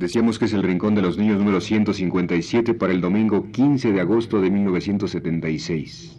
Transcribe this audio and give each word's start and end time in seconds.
Decíamos 0.00 0.38
que 0.38 0.46
es 0.46 0.54
el 0.54 0.62
Rincón 0.62 0.94
de 0.94 1.02
los 1.02 1.18
Niños 1.18 1.36
número 1.36 1.60
157 1.60 2.72
para 2.72 2.90
el 2.90 3.02
domingo 3.02 3.50
15 3.52 3.92
de 3.92 4.00
agosto 4.00 4.40
de 4.40 4.50
1976. 4.50 6.18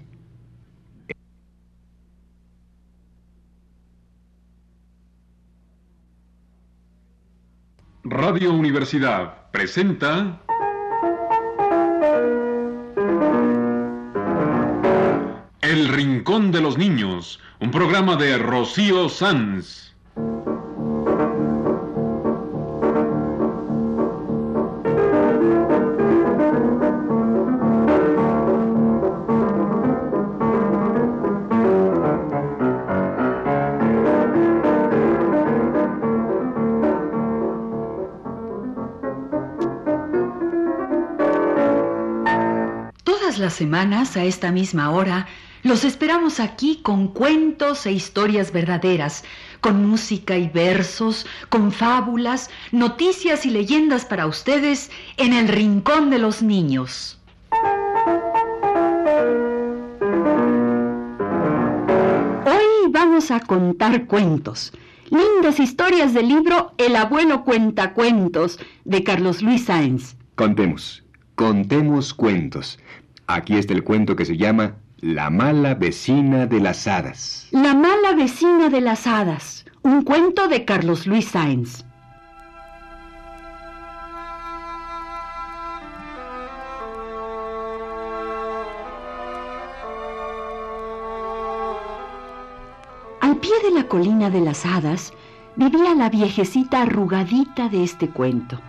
Radio 8.03 8.53
Universidad 8.53 9.49
presenta 9.49 10.39
El 15.59 15.87
Rincón 15.87 16.51
de 16.51 16.61
los 16.61 16.77
Niños, 16.77 17.39
un 17.59 17.71
programa 17.71 18.15
de 18.15 18.37
Rocío 18.37 19.09
Sanz. 19.09 19.90
Todas 43.31 43.39
las 43.39 43.53
semanas, 43.53 44.17
a 44.17 44.25
esta 44.25 44.51
misma 44.51 44.91
hora, 44.91 45.25
los 45.63 45.85
esperamos 45.85 46.41
aquí 46.41 46.81
con 46.83 47.07
cuentos 47.07 47.85
e 47.85 47.93
historias 47.93 48.51
verdaderas, 48.51 49.23
con 49.61 49.85
música 49.85 50.37
y 50.37 50.49
versos, 50.49 51.25
con 51.47 51.71
fábulas, 51.71 52.49
noticias 52.73 53.45
y 53.45 53.51
leyendas 53.51 54.03
para 54.03 54.27
ustedes 54.27 54.91
en 55.15 55.31
el 55.31 55.47
Rincón 55.47 56.09
de 56.09 56.19
los 56.19 56.41
Niños. 56.41 57.21
Hoy 62.45 62.89
vamos 62.89 63.31
a 63.31 63.39
contar 63.39 64.07
cuentos, 64.07 64.73
lindas 65.09 65.61
historias 65.61 66.13
del 66.13 66.27
libro 66.27 66.73
El 66.77 66.97
abuelo 66.97 67.45
cuenta 67.45 67.93
cuentos 67.93 68.59
de 68.83 69.05
Carlos 69.05 69.41
Luis 69.41 69.63
Sáenz. 69.63 70.17
Contemos, 70.35 71.05
contemos 71.35 72.13
cuentos. 72.13 72.77
Aquí 73.27 73.57
está 73.57 73.73
el 73.73 73.83
cuento 73.83 74.15
que 74.15 74.25
se 74.25 74.37
llama 74.37 74.75
La 74.99 75.29
mala 75.29 75.75
vecina 75.75 76.45
de 76.45 76.59
las 76.59 76.87
hadas. 76.87 77.47
La 77.51 77.73
mala 77.73 78.13
vecina 78.15 78.69
de 78.69 78.81
las 78.81 79.07
hadas, 79.07 79.65
un 79.83 80.03
cuento 80.03 80.47
de 80.47 80.65
Carlos 80.65 81.07
Luis 81.07 81.29
Sáenz. 81.29 81.85
Al 93.21 93.37
pie 93.37 93.51
de 93.63 93.71
la 93.71 93.87
colina 93.87 94.29
de 94.29 94.41
las 94.41 94.65
hadas 94.65 95.13
vivía 95.55 95.93
la 95.95 96.09
viejecita 96.09 96.81
arrugadita 96.81 97.69
de 97.69 97.83
este 97.83 98.09
cuento. 98.09 98.59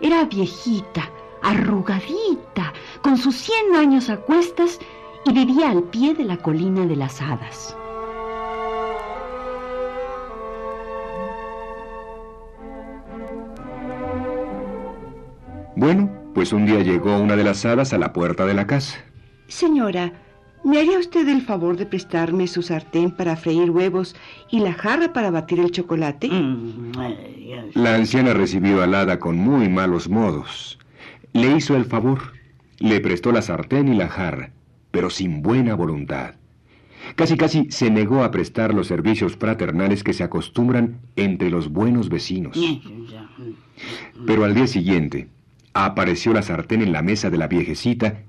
Era 0.00 0.24
viejita, 0.24 1.08
arrugadita, 1.44 2.72
con 3.02 3.16
sus 3.16 3.36
cien 3.36 3.76
años 3.76 4.10
a 4.10 4.16
cuestas 4.16 4.80
y 5.26 5.32
vivía 5.32 5.70
al 5.70 5.82
pie 5.84 6.14
de 6.14 6.24
la 6.24 6.36
colina 6.38 6.86
de 6.86 6.96
las 6.96 7.20
hadas. 7.20 7.76
Bueno, 15.76 16.10
pues 16.34 16.52
un 16.52 16.66
día 16.66 16.80
llegó 16.80 17.18
una 17.18 17.36
de 17.36 17.44
las 17.44 17.64
hadas 17.64 17.92
a 17.92 17.98
la 17.98 18.12
puerta 18.12 18.46
de 18.46 18.54
la 18.54 18.66
casa. 18.66 18.98
Señora, 19.48 20.12
¿me 20.62 20.78
haría 20.78 20.98
usted 20.98 21.28
el 21.28 21.42
favor 21.42 21.76
de 21.76 21.84
prestarme 21.84 22.46
su 22.46 22.62
sartén 22.62 23.10
para 23.10 23.36
freír 23.36 23.70
huevos 23.70 24.14
y 24.50 24.60
la 24.60 24.72
jarra 24.72 25.12
para 25.12 25.30
batir 25.30 25.60
el 25.60 25.72
chocolate? 25.72 26.30
La 27.74 27.96
anciana 27.96 28.34
recibió 28.34 28.82
al 28.82 28.94
hada 28.94 29.18
con 29.18 29.36
muy 29.36 29.68
malos 29.68 30.08
modos. 30.08 30.78
Le 31.34 31.56
hizo 31.56 31.76
el 31.76 31.84
favor, 31.84 32.32
le 32.78 33.00
prestó 33.00 33.32
la 33.32 33.42
sartén 33.42 33.88
y 33.88 33.94
la 33.96 34.08
jarra, 34.08 34.52
pero 34.92 35.10
sin 35.10 35.42
buena 35.42 35.74
voluntad. 35.74 36.36
Casi 37.16 37.36
casi 37.36 37.66
se 37.70 37.90
negó 37.90 38.22
a 38.22 38.30
prestar 38.30 38.72
los 38.72 38.86
servicios 38.86 39.36
fraternales 39.36 40.04
que 40.04 40.12
se 40.12 40.22
acostumbran 40.22 41.00
entre 41.16 41.50
los 41.50 41.70
buenos 41.70 42.08
vecinos. 42.08 42.56
Pero 44.24 44.44
al 44.44 44.54
día 44.54 44.68
siguiente 44.68 45.28
apareció 45.72 46.32
la 46.32 46.42
sartén 46.42 46.82
en 46.82 46.92
la 46.92 47.02
mesa 47.02 47.30
de 47.30 47.38
la 47.38 47.48
viejecita 47.48 48.22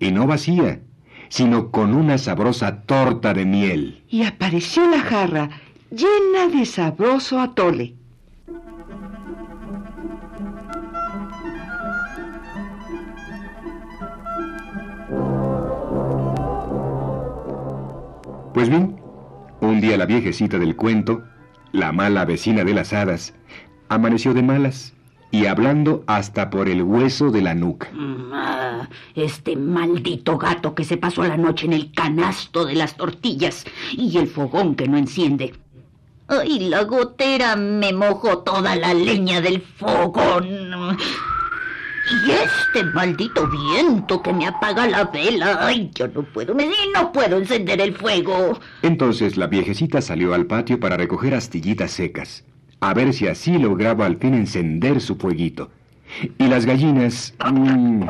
y 0.00 0.10
no 0.10 0.26
vacía, 0.26 0.80
sino 1.28 1.70
con 1.70 1.94
una 1.94 2.16
sabrosa 2.16 2.82
torta 2.84 3.34
de 3.34 3.44
miel. 3.44 4.02
Y 4.08 4.22
apareció 4.22 4.88
la 4.88 5.00
jarra 5.00 5.50
llena 5.90 6.48
de 6.48 6.64
sabroso 6.64 7.38
atole. 7.38 7.94
Pues 18.56 18.70
bien, 18.70 18.96
un 19.60 19.82
día 19.82 19.98
la 19.98 20.06
viejecita 20.06 20.58
del 20.58 20.76
cuento, 20.76 21.24
la 21.72 21.92
mala 21.92 22.24
vecina 22.24 22.64
de 22.64 22.72
las 22.72 22.94
hadas, 22.94 23.34
amaneció 23.90 24.32
de 24.32 24.42
malas 24.42 24.94
y 25.30 25.44
hablando 25.44 26.04
hasta 26.06 26.48
por 26.48 26.70
el 26.70 26.82
hueso 26.82 27.30
de 27.30 27.42
la 27.42 27.54
nuca. 27.54 27.90
Ah, 28.32 28.88
este 29.14 29.56
maldito 29.56 30.38
gato 30.38 30.74
que 30.74 30.84
se 30.84 30.96
pasó 30.96 31.22
la 31.24 31.36
noche 31.36 31.66
en 31.66 31.74
el 31.74 31.92
canasto 31.92 32.64
de 32.64 32.76
las 32.76 32.96
tortillas 32.96 33.66
y 33.92 34.16
el 34.16 34.26
fogón 34.26 34.74
que 34.74 34.88
no 34.88 34.96
enciende. 34.96 35.52
Ay, 36.26 36.60
la 36.60 36.84
gotera 36.84 37.56
me 37.56 37.92
mojó 37.92 38.38
toda 38.38 38.74
la 38.74 38.94
leña 38.94 39.42
del 39.42 39.60
fogón. 39.60 40.96
Y 42.08 42.30
este 42.30 42.84
maldito 42.92 43.48
viento 43.48 44.22
que 44.22 44.32
me 44.32 44.46
apaga 44.46 44.86
la 44.86 45.04
vela. 45.04 45.58
Ay, 45.60 45.90
yo 45.94 46.06
no 46.08 46.22
puedo 46.22 46.54
no 46.94 47.12
puedo 47.12 47.38
encender 47.38 47.80
el 47.80 47.96
fuego. 47.96 48.58
Entonces 48.82 49.36
la 49.36 49.48
viejecita 49.48 50.00
salió 50.00 50.34
al 50.34 50.46
patio 50.46 50.78
para 50.78 50.96
recoger 50.96 51.34
astillitas 51.34 51.90
secas, 51.90 52.44
a 52.80 52.94
ver 52.94 53.12
si 53.12 53.26
así 53.26 53.58
lograba 53.58 54.06
al 54.06 54.18
fin 54.18 54.34
encender 54.34 55.00
su 55.00 55.16
fueguito. 55.16 55.70
Y 56.38 56.46
las 56.46 56.64
gallinas... 56.64 57.34
mm, 57.44 58.04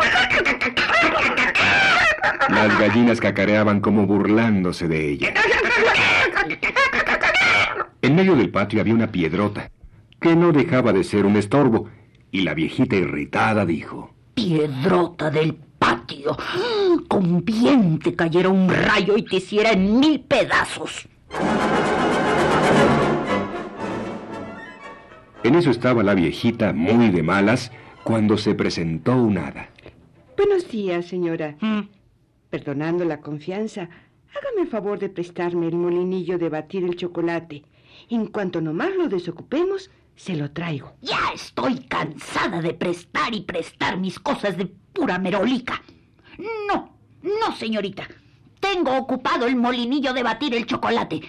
las 2.50 2.78
gallinas 2.78 3.20
cacareaban 3.20 3.80
como 3.80 4.06
burlándose 4.06 4.88
de 4.88 5.10
ella. 5.12 5.34
En 8.02 8.14
medio 8.14 8.36
del 8.36 8.50
patio 8.50 8.80
había 8.80 8.94
una 8.94 9.10
piedrota, 9.10 9.70
que 10.20 10.36
no 10.36 10.52
dejaba 10.52 10.92
de 10.92 11.02
ser 11.02 11.26
un 11.26 11.36
estorbo, 11.36 11.88
y 12.30 12.42
la 12.42 12.54
viejita 12.54 12.96
irritada 12.96 13.64
dijo... 13.64 14.10
Piedrota 14.34 15.30
del 15.30 15.54
patio. 15.54 16.36
Con 17.08 17.44
bien 17.44 17.98
te 17.98 18.14
cayera 18.14 18.48
un 18.48 18.68
rayo 18.68 19.16
y 19.16 19.24
te 19.24 19.36
hiciera 19.36 19.70
en 19.70 19.98
mil 19.98 20.20
pedazos. 20.20 21.08
En 25.42 25.54
eso 25.54 25.70
estaba 25.70 26.02
la 26.02 26.14
viejita 26.14 26.72
muy 26.72 27.10
de 27.10 27.22
malas 27.22 27.70
cuando 28.02 28.36
se 28.36 28.54
presentó 28.54 29.16
un 29.16 29.38
hada. 29.38 29.70
Buenos 30.36 30.68
días, 30.70 31.06
señora. 31.06 31.56
Mm. 31.60 31.82
Perdonando 32.50 33.04
la 33.04 33.20
confianza, 33.20 33.88
hágame 34.34 34.62
el 34.62 34.68
favor 34.68 34.98
de 34.98 35.08
prestarme 35.08 35.68
el 35.68 35.76
molinillo 35.76 36.38
de 36.38 36.48
batir 36.48 36.84
el 36.84 36.96
chocolate. 36.96 37.62
En 38.10 38.26
cuanto 38.26 38.60
nomás 38.60 38.90
lo 38.96 39.08
desocupemos, 39.08 39.90
se 40.16 40.34
lo 40.34 40.50
traigo. 40.50 40.94
Ya 41.02 41.30
estoy 41.34 41.80
cansada 41.80 42.60
de 42.60 42.74
prestar 42.74 43.34
y 43.34 43.42
prestar 43.42 43.98
mis 43.98 44.18
cosas 44.18 44.56
de 44.56 44.66
pura 44.66 45.18
merolica. 45.18 45.82
No, 46.68 46.96
no, 47.22 47.54
señorita. 47.56 48.08
Tengo 48.58 48.96
ocupado 48.96 49.46
el 49.46 49.56
molinillo 49.56 50.12
de 50.12 50.22
batir 50.22 50.54
el 50.54 50.66
chocolate. 50.66 51.20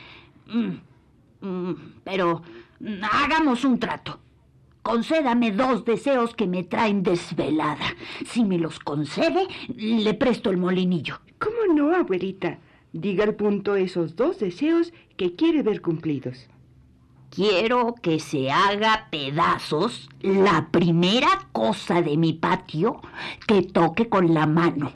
Mm, 0.48 1.46
mm, 1.46 1.76
pero 2.04 2.42
mm, 2.80 3.04
hagamos 3.04 3.64
un 3.66 3.78
trato. 3.78 4.20
Concédame 4.82 5.52
dos 5.52 5.84
deseos 5.84 6.34
que 6.34 6.48
me 6.48 6.64
traen 6.64 7.04
desvelada. 7.04 7.94
Si 8.26 8.46
me 8.46 8.58
los 8.58 8.80
concede, 8.80 9.46
le 9.76 10.14
presto 10.14 10.50
el 10.50 10.56
molinillo. 10.58 11.20
¿Cómo 11.40 11.74
no, 11.74 11.94
abuelita? 11.94 12.60
Diga 12.94 13.26
al 13.26 13.36
punto 13.36 13.76
esos 13.76 14.16
dos 14.16 14.40
deseos 14.40 14.94
que 15.18 15.36
quiere 15.36 15.62
ver 15.62 15.82
cumplidos. 15.82 16.48
Quiero 17.38 17.94
que 18.02 18.20
se 18.20 18.50
haga 18.50 19.10
pedazos 19.12 20.10
la 20.22 20.70
primera 20.72 21.28
cosa 21.52 22.02
de 22.02 22.18
mi 22.18 22.34
patio 22.34 23.00
que 23.46 23.62
toque 23.62 24.10
con 24.10 24.34
la 24.34 24.48
mano. 24.48 24.92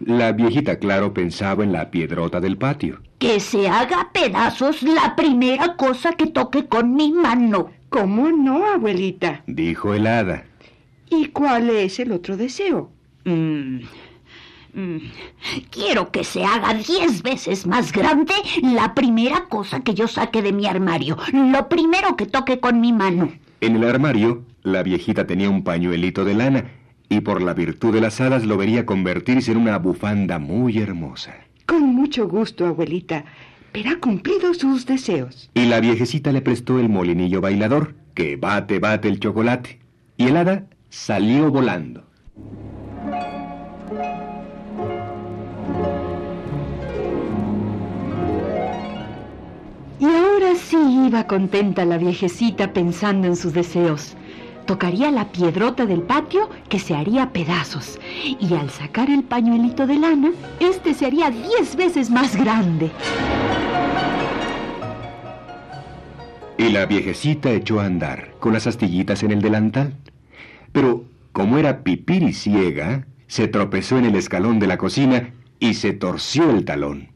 La 0.00 0.32
viejita, 0.32 0.80
claro, 0.80 1.14
pensaba 1.14 1.62
en 1.62 1.70
la 1.70 1.92
piedrota 1.92 2.40
del 2.40 2.58
patio. 2.58 2.98
Que 3.20 3.38
se 3.38 3.68
haga 3.68 4.10
pedazos 4.12 4.82
la 4.82 5.14
primera 5.14 5.76
cosa 5.76 6.14
que 6.14 6.26
toque 6.26 6.66
con 6.66 6.96
mi 6.96 7.12
mano. 7.12 7.70
¿Cómo 7.88 8.32
no, 8.32 8.66
abuelita? 8.66 9.44
Dijo 9.46 9.94
el 9.94 10.08
hada. 10.08 10.44
¿Y 11.08 11.26
cuál 11.26 11.70
es 11.70 12.00
el 12.00 12.10
otro 12.10 12.36
deseo? 12.36 12.90
Mm, 13.26 13.78
quiero 15.70 16.10
que 16.10 16.24
se 16.24 16.44
haga 16.44 16.74
diez 16.74 17.22
veces 17.22 17.66
más 17.66 17.92
grande 17.92 18.34
la 18.62 18.94
primera 18.94 19.46
cosa 19.48 19.80
que 19.80 19.94
yo 19.94 20.08
saque 20.08 20.42
de 20.42 20.52
mi 20.52 20.66
armario, 20.66 21.16
lo 21.32 21.68
primero 21.68 22.16
que 22.16 22.26
toque 22.26 22.60
con 22.60 22.80
mi 22.80 22.92
mano. 22.92 23.32
En 23.60 23.76
el 23.76 23.84
armario, 23.84 24.44
la 24.62 24.82
viejita 24.82 25.26
tenía 25.26 25.48
un 25.48 25.64
pañuelito 25.64 26.24
de 26.24 26.34
lana 26.34 26.64
y 27.08 27.20
por 27.20 27.40
la 27.40 27.54
virtud 27.54 27.94
de 27.94 28.00
las 28.00 28.20
hadas 28.20 28.44
lo 28.44 28.56
vería 28.56 28.84
convertirse 28.84 29.52
en 29.52 29.58
una 29.58 29.78
bufanda 29.78 30.38
muy 30.38 30.78
hermosa. 30.78 31.34
Con 31.66 31.82
mucho 31.94 32.28
gusto, 32.28 32.66
abuelita, 32.66 33.24
pero 33.72 33.90
ha 33.90 33.96
cumplido 33.96 34.54
sus 34.54 34.86
deseos. 34.86 35.50
Y 35.54 35.66
la 35.66 35.80
viejecita 35.80 36.32
le 36.32 36.42
prestó 36.42 36.78
el 36.78 36.88
molinillo 36.88 37.40
bailador, 37.40 37.94
que 38.14 38.36
bate, 38.36 38.78
bate 38.78 39.08
el 39.08 39.20
chocolate. 39.20 39.80
Y 40.16 40.26
el 40.26 40.36
hada 40.36 40.66
salió 40.88 41.50
volando. 41.50 42.04
Y 49.98 50.04
ahora 50.04 50.54
sí 50.56 50.76
iba 51.06 51.26
contenta 51.26 51.86
la 51.86 51.96
viejecita 51.96 52.72
pensando 52.72 53.26
en 53.26 53.36
sus 53.36 53.54
deseos. 53.54 54.14
Tocaría 54.66 55.10
la 55.10 55.32
piedrota 55.32 55.86
del 55.86 56.02
patio 56.02 56.50
que 56.68 56.78
se 56.78 56.94
haría 56.94 57.32
pedazos. 57.32 57.98
Y 58.22 58.52
al 58.54 58.68
sacar 58.68 59.08
el 59.08 59.22
pañuelito 59.22 59.86
de 59.86 59.98
lana, 59.98 60.32
este 60.60 60.92
se 60.92 61.06
haría 61.06 61.30
diez 61.30 61.76
veces 61.76 62.10
más 62.10 62.36
grande. 62.36 62.90
Y 66.58 66.68
la 66.70 66.84
viejecita 66.84 67.52
echó 67.52 67.80
a 67.80 67.86
andar 67.86 68.32
con 68.38 68.52
las 68.52 68.66
astillitas 68.66 69.22
en 69.22 69.30
el 69.30 69.40
delantal. 69.40 69.94
Pero 70.72 71.04
como 71.32 71.58
era 71.58 71.82
pipiri 71.84 72.32
ciega, 72.32 73.06
se 73.28 73.48
tropezó 73.48 73.96
en 73.98 74.04
el 74.04 74.16
escalón 74.16 74.58
de 74.58 74.66
la 74.66 74.76
cocina 74.78 75.32
y 75.58 75.74
se 75.74 75.92
torció 75.92 76.50
el 76.50 76.64
talón. 76.64 77.08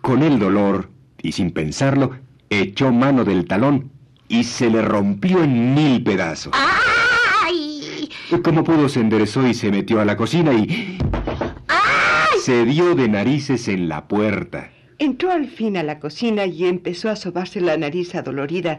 Con 0.00 0.22
el 0.22 0.38
dolor, 0.38 0.88
y 1.22 1.32
sin 1.32 1.50
pensarlo, 1.50 2.12
echó 2.48 2.92
mano 2.92 3.24
del 3.24 3.46
talón 3.46 3.90
y 4.28 4.44
se 4.44 4.70
le 4.70 4.82
rompió 4.82 5.42
en 5.42 5.74
mil 5.74 6.02
pedazos. 6.02 6.52
¡Ay! 6.54 8.08
Como 8.44 8.62
pudo, 8.64 8.88
se 8.88 9.00
enderezó 9.00 9.46
y 9.46 9.54
se 9.54 9.70
metió 9.70 10.00
a 10.00 10.04
la 10.04 10.16
cocina 10.16 10.52
y... 10.52 10.98
Se 12.42 12.64
dio 12.64 12.94
de 12.94 13.08
narices 13.08 13.68
en 13.68 13.88
la 13.88 14.08
puerta. 14.08 14.70
Entró 14.98 15.30
al 15.30 15.46
fin 15.46 15.76
a 15.76 15.82
la 15.82 15.98
cocina 15.98 16.46
y 16.46 16.66
empezó 16.66 17.10
a 17.10 17.16
sobarse 17.16 17.60
la 17.60 17.76
nariz 17.76 18.14
adolorida. 18.14 18.78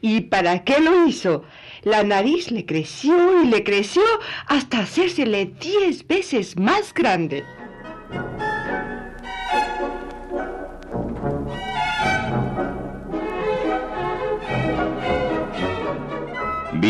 ¿Y 0.00 0.22
para 0.22 0.64
qué 0.64 0.80
lo 0.80 1.06
hizo? 1.06 1.44
La 1.84 2.02
nariz 2.02 2.50
le 2.50 2.66
creció 2.66 3.42
y 3.42 3.46
le 3.46 3.64
creció 3.64 4.02
hasta 4.46 4.80
hacérsele 4.80 5.52
diez 5.60 6.06
veces 6.06 6.58
más 6.58 6.92
grande. 6.92 7.44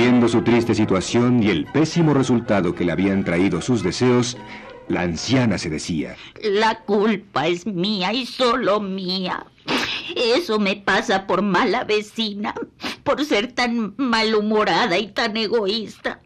Viendo 0.00 0.29
su 0.29 0.43
triste 0.43 0.77
situación 0.77 1.43
y 1.43 1.50
el 1.50 1.65
pésimo 1.65 2.15
resultado 2.15 2.73
que 2.73 2.85
le 2.85 2.93
habían 2.93 3.25
traído 3.25 3.61
sus 3.61 3.83
deseos, 3.83 4.37
la 4.87 5.00
anciana 5.00 5.59
se 5.59 5.71
decía, 5.71 6.17
La 6.41 6.83
culpa 6.83 7.49
es 7.49 7.67
mía 7.67 8.12
y 8.12 8.25
solo 8.25 8.79
mía. 8.79 9.45
Eso 10.15 10.61
me 10.61 10.77
pasa 10.77 11.27
por 11.27 11.43
mala 11.43 11.83
vecina, 11.83 12.55
por 13.03 13.25
ser 13.25 13.50
tan 13.55 13.95
malhumorada 13.97 14.99
y 14.99 15.09
tan 15.09 15.37
egoísta. 15.37 16.21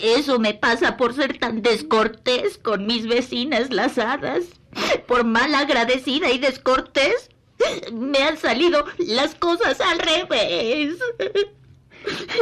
Eso 0.00 0.38
me 0.38 0.54
pasa 0.54 0.96
por 0.96 1.14
ser 1.14 1.38
tan 1.38 1.62
descortés 1.62 2.58
con 2.58 2.86
mis 2.86 3.08
vecinas 3.08 3.72
las 3.72 3.98
hadas, 3.98 4.44
por 5.08 5.24
mal 5.24 5.52
agradecida 5.56 6.30
y 6.30 6.38
descortés. 6.38 7.28
Me 7.92 8.18
han 8.18 8.38
salido 8.38 8.84
las 8.98 9.34
cosas 9.34 9.80
al 9.80 9.98
revés. 9.98 10.94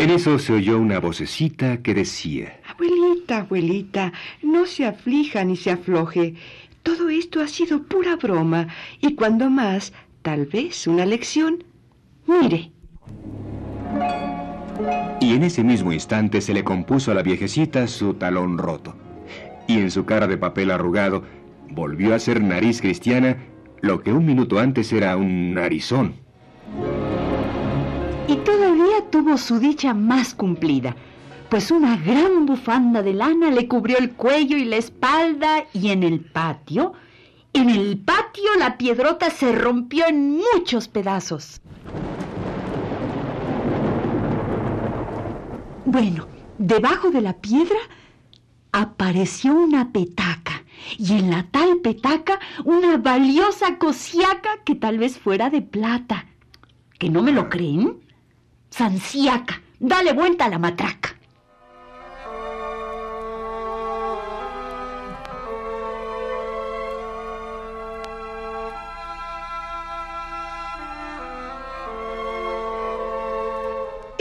En 0.00 0.10
eso 0.10 0.38
se 0.38 0.52
oyó 0.52 0.78
una 0.78 0.98
vocecita 1.00 1.82
que 1.82 1.94
decía, 1.94 2.60
Abuelita, 2.66 3.38
abuelita, 3.38 4.12
no 4.42 4.66
se 4.66 4.86
aflija 4.86 5.44
ni 5.44 5.56
se 5.56 5.70
afloje. 5.70 6.34
Todo 6.82 7.10
esto 7.10 7.40
ha 7.40 7.48
sido 7.48 7.82
pura 7.82 8.16
broma 8.16 8.68
y 9.00 9.14
cuando 9.14 9.50
más, 9.50 9.92
tal 10.22 10.46
vez 10.46 10.86
una 10.86 11.04
lección. 11.04 11.62
Mire, 12.26 12.70
y 15.20 15.34
en 15.34 15.42
ese 15.42 15.62
mismo 15.62 15.92
instante 15.92 16.40
se 16.40 16.54
le 16.54 16.64
compuso 16.64 17.10
a 17.10 17.14
la 17.14 17.22
viejecita 17.22 17.86
su 17.86 18.14
talón 18.14 18.56
roto. 18.56 18.94
Y 19.66 19.78
en 19.78 19.90
su 19.90 20.04
cara 20.04 20.26
de 20.26 20.38
papel 20.38 20.70
arrugado 20.70 21.22
volvió 21.70 22.14
a 22.14 22.18
ser 22.18 22.42
nariz 22.42 22.80
cristiana 22.80 23.36
lo 23.82 24.02
que 24.02 24.12
un 24.12 24.24
minuto 24.24 24.58
antes 24.58 24.92
era 24.92 25.16
un 25.16 25.54
narizón. 25.54 26.14
Y 28.30 28.36
todavía 28.36 29.10
tuvo 29.10 29.36
su 29.36 29.58
dicha 29.58 29.92
más 29.92 30.36
cumplida, 30.36 30.94
pues 31.48 31.72
una 31.72 31.96
gran 31.96 32.46
bufanda 32.46 33.02
de 33.02 33.12
lana 33.12 33.50
le 33.50 33.66
cubrió 33.66 33.98
el 33.98 34.12
cuello 34.12 34.56
y 34.56 34.66
la 34.66 34.76
espalda 34.76 35.64
y 35.72 35.90
en 35.90 36.04
el 36.04 36.20
patio, 36.20 36.92
en 37.52 37.70
el 37.70 37.98
patio 37.98 38.54
la 38.56 38.78
piedrota 38.78 39.30
se 39.30 39.50
rompió 39.50 40.06
en 40.06 40.36
muchos 40.36 40.86
pedazos. 40.86 41.60
Bueno, 45.84 46.28
debajo 46.56 47.10
de 47.10 47.22
la 47.22 47.32
piedra 47.32 47.80
apareció 48.70 49.54
una 49.54 49.90
petaca 49.90 50.62
y 50.96 51.14
en 51.14 51.32
la 51.32 51.48
tal 51.50 51.78
petaca 51.78 52.38
una 52.64 52.96
valiosa 52.96 53.76
cosiaca 53.78 54.50
que 54.64 54.76
tal 54.76 54.98
vez 54.98 55.18
fuera 55.18 55.50
de 55.50 55.62
plata. 55.62 56.26
¿Que 56.96 57.10
no 57.10 57.22
me 57.22 57.32
lo 57.32 57.48
creen? 57.48 58.08
Sanciaca, 58.70 59.60
dale 59.78 60.12
vuelta 60.12 60.46
a 60.46 60.48
la 60.48 60.58
matraca. 60.58 61.20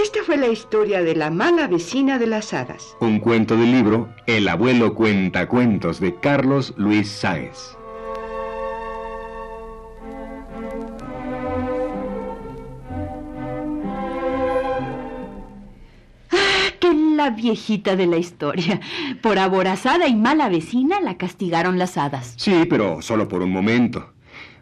esta 0.10 0.24
fue 0.24 0.38
la 0.38 0.48
historia 0.48 1.04
de 1.04 1.16
la 1.16 1.30
mala 1.30 1.68
vecina 1.68 2.18
de 2.18 2.26
las 2.26 2.52
hadas. 2.52 2.96
Un 3.00 3.20
cuento 3.20 3.56
del 3.56 3.72
libro 3.72 4.10
El 4.26 4.48
abuelo 4.48 4.96
cuenta 4.96 5.48
cuentos 5.48 6.00
de 6.00 6.16
Carlos 6.16 6.74
Luis 6.78 7.10
Sáenz. 7.10 7.79
La 17.30 17.36
viejita 17.36 17.96
de 17.96 18.08
la 18.08 18.18
historia. 18.18 18.80
Por 19.22 19.38
aborazada 19.38 20.08
y 20.08 20.16
mala 20.16 20.50
vecina 20.50 21.00
la 21.00 21.18
castigaron 21.18 21.78
las 21.78 21.98
hadas. 21.98 22.34
Sí, 22.38 22.66
pero 22.70 23.02
solo 23.02 23.28
por 23.28 23.44
un 23.44 23.52
momento. 23.52 24.14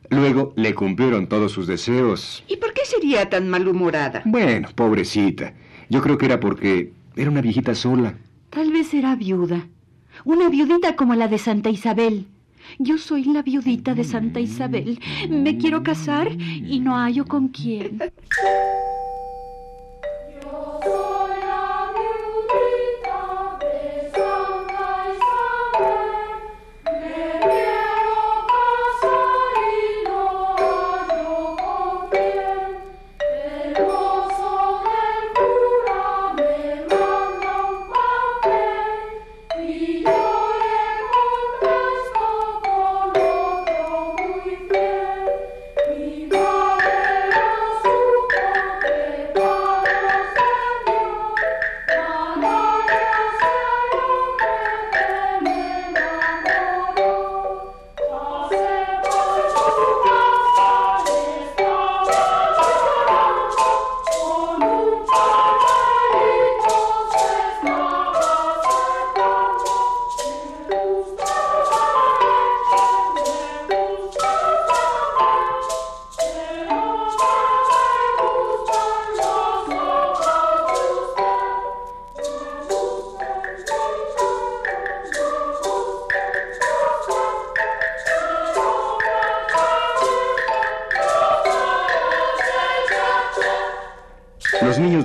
Luego 0.09 0.53
le 0.55 0.73
cumplieron 0.73 1.27
todos 1.27 1.51
sus 1.51 1.67
deseos. 1.67 2.43
¿Y 2.47 2.57
por 2.57 2.73
qué 2.73 2.81
sería 2.85 3.29
tan 3.29 3.49
malhumorada? 3.49 4.21
Bueno, 4.25 4.69
pobrecita. 4.75 5.53
Yo 5.89 6.01
creo 6.01 6.17
que 6.17 6.25
era 6.25 6.39
porque 6.39 6.91
era 7.15 7.29
una 7.29 7.41
viejita 7.41 7.73
sola. 7.73 8.15
Tal 8.49 8.71
vez 8.71 8.93
era 8.93 9.15
viuda. 9.15 9.67
Una 10.25 10.49
viudita 10.49 10.95
como 10.95 11.15
la 11.15 11.27
de 11.27 11.37
Santa 11.37 11.69
Isabel. 11.69 12.27
Yo 12.79 12.97
soy 12.97 13.23
la 13.25 13.43
viudita 13.43 13.93
de 13.95 14.03
Santa 14.03 14.41
Isabel. 14.41 14.99
Me 15.29 15.57
quiero 15.57 15.83
casar 15.83 16.31
y 16.31 16.79
no 16.79 16.95
hallo 16.95 17.25
con 17.25 17.47
quién. 17.47 17.99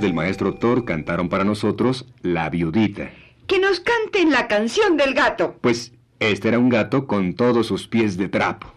Del 0.02 0.12
maestro 0.12 0.54
Thor 0.54 0.84
cantaron 0.84 1.30
para 1.30 1.44
nosotros 1.44 2.06
La 2.20 2.50
Viudita. 2.50 3.10
Que 3.46 3.58
nos 3.58 3.80
canten 3.80 4.30
la 4.30 4.48
canción 4.48 4.96
del 4.96 5.14
gato. 5.14 5.56
Pues 5.60 5.92
este 6.20 6.48
era 6.48 6.58
un 6.58 6.68
gato 6.68 7.06
con 7.06 7.34
todos 7.34 7.68
sus 7.68 7.88
pies 7.88 8.16
de 8.16 8.28
trapo. 8.28 8.72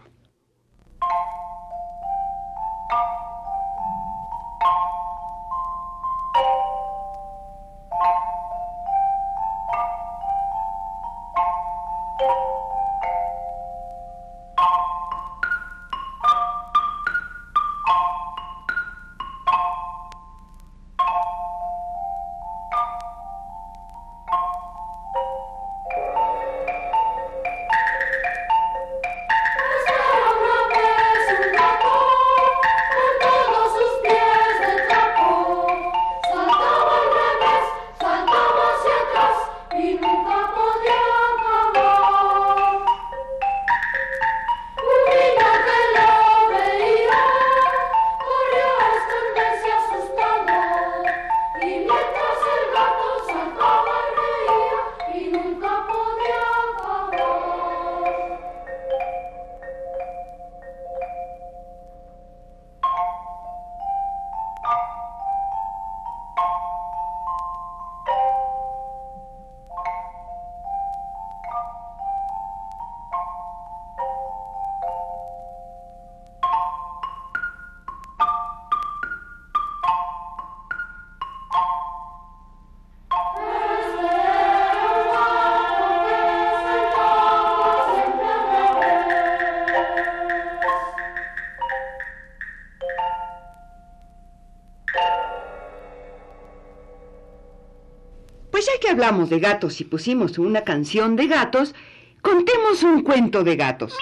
Hablamos 98.96 99.30
de 99.30 99.42
gatos 99.42 99.82
y 99.82 99.84
pusimos 99.84 100.40
una 100.40 100.62
canción 100.62 101.18
de 101.18 101.28
gatos, 101.28 101.76
contemos 102.22 102.82
un 102.82 103.04
cuento 103.04 103.44
de 103.44 103.58
gatos. 103.58 103.94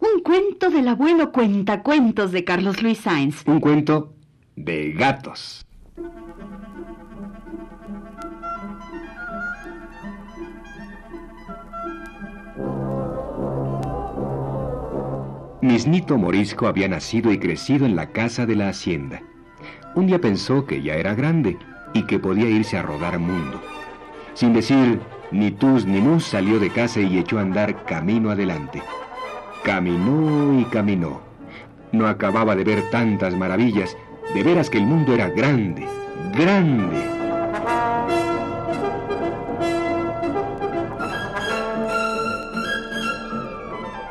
Un 0.00 0.22
cuento 0.22 0.70
del 0.70 0.88
abuelo 0.88 1.30
cuentacuentos 1.30 2.32
de 2.32 2.44
Carlos 2.44 2.82
Luis 2.82 3.00
Sainz. 3.00 3.42
Un 3.46 3.60
cuento 3.60 4.14
de 4.56 4.92
gatos. 4.92 5.62
Misnito 15.60 16.16
Morisco 16.16 16.66
había 16.66 16.88
nacido 16.88 17.30
y 17.30 17.38
crecido 17.38 17.84
en 17.84 17.94
la 17.94 18.10
casa 18.10 18.46
de 18.46 18.56
la 18.56 18.70
hacienda. 18.70 19.20
Un 19.94 20.06
día 20.06 20.18
pensó 20.18 20.64
que 20.64 20.80
ya 20.80 20.94
era 20.94 21.14
grande 21.14 21.58
y 21.92 22.02
que 22.04 22.18
podía 22.18 22.48
irse 22.48 22.76
a 22.76 22.82
rodar 22.82 23.18
mundo. 23.18 23.60
Sin 24.34 24.52
decir 24.52 25.00
ni 25.30 25.50
tus 25.50 25.84
ni 25.84 26.00
mus 26.00 26.24
salió 26.24 26.58
de 26.58 26.70
casa 26.70 27.00
y 27.00 27.18
echó 27.18 27.38
a 27.38 27.42
andar 27.42 27.84
camino 27.84 28.30
adelante. 28.30 28.82
Caminó 29.62 30.58
y 30.58 30.64
caminó. 30.64 31.20
No 31.92 32.06
acababa 32.06 32.56
de 32.56 32.64
ver 32.64 32.90
tantas 32.90 33.34
maravillas, 33.34 33.96
de 34.34 34.42
veras 34.42 34.70
que 34.70 34.78
el 34.78 34.86
mundo 34.86 35.12
era 35.12 35.28
grande, 35.28 35.86
grande. 36.32 37.18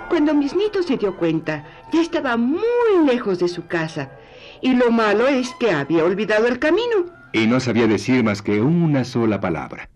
Cuando 0.10 0.34
Misnito 0.34 0.84
se 0.84 0.98
dio 0.98 1.16
cuenta, 1.16 1.66
ya 1.92 2.02
estaba 2.02 2.38
muy 2.38 2.62
lejos 3.06 3.40
de 3.40 3.48
su 3.48 3.66
casa. 3.66 4.12
Y 4.62 4.74
lo 4.74 4.92
malo 4.92 5.28
es 5.28 5.54
que 5.60 5.72
había 5.72 6.04
olvidado 6.04 6.48
el 6.48 6.60
camino. 6.60 7.17
Y 7.34 7.46
no 7.48 7.60
sabía 7.60 7.88
decir 7.88 8.24
más 8.24 8.42
que 8.42 8.62
una 8.62 9.04
sola 9.04 9.40
palabra. 9.40 9.90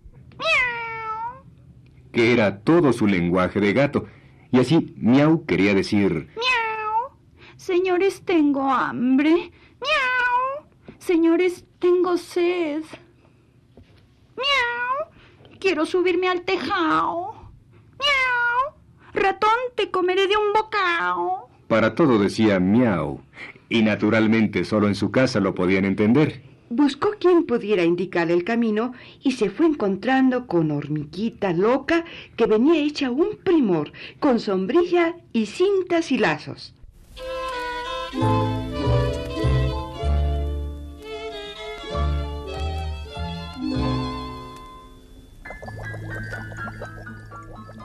Que 2.11 2.33
era 2.33 2.59
todo 2.59 2.91
su 2.91 3.07
lenguaje 3.07 3.59
de 3.61 3.71
gato. 3.73 4.05
Y 4.51 4.59
así, 4.59 4.93
miau 4.97 5.45
quería 5.45 5.73
decir, 5.73 6.27
Miau. 6.35 7.17
Señores, 7.55 8.23
tengo 8.25 8.69
hambre. 8.69 9.29
Miau. 9.79 10.67
Señores, 10.99 11.63
tengo 11.79 12.17
sed. 12.17 12.83
Miau. 14.35 15.09
Quiero 15.59 15.85
subirme 15.85 16.27
al 16.27 16.41
tejado. 16.41 17.33
Miau. 17.97 18.75
Ratón, 19.13 19.57
te 19.75 19.89
comeré 19.89 20.27
de 20.27 20.35
un 20.35 20.51
bocado. 20.53 21.47
para 21.67 21.95
todo 21.95 22.19
decía 22.19 22.59
miau. 22.59 23.21
Y 23.69 23.83
naturalmente 23.83 24.65
solo 24.65 24.87
en 24.89 24.95
su 24.95 25.11
casa 25.11 25.39
lo 25.39 25.55
podían 25.55 25.85
entender. 25.85 26.43
Buscó 26.73 27.09
quien 27.19 27.43
pudiera 27.43 27.83
indicar 27.83 28.31
el 28.31 28.45
camino 28.45 28.93
y 29.21 29.33
se 29.33 29.49
fue 29.49 29.65
encontrando 29.65 30.47
con 30.47 30.71
hormiguita 30.71 31.51
loca 31.51 32.05
que 32.37 32.45
venía 32.45 32.81
hecha 32.81 33.11
un 33.11 33.35
primor, 33.43 33.91
con 34.21 34.39
sombrilla 34.39 35.17
y 35.33 35.47
cintas 35.47 36.13
y 36.13 36.17
lazos. 36.17 36.73